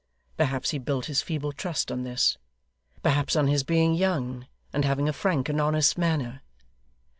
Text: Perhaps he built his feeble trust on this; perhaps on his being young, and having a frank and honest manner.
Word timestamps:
Perhaps 0.35 0.71
he 0.71 0.79
built 0.79 1.05
his 1.05 1.21
feeble 1.21 1.51
trust 1.51 1.91
on 1.91 2.01
this; 2.01 2.39
perhaps 3.03 3.35
on 3.35 3.45
his 3.45 3.61
being 3.61 3.93
young, 3.93 4.47
and 4.73 4.83
having 4.83 5.07
a 5.07 5.13
frank 5.13 5.47
and 5.47 5.61
honest 5.61 5.95
manner. 5.95 6.41